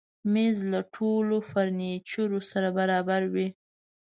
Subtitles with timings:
[0.33, 3.47] مېز له ټولو فرنیچرو سره برابر وي.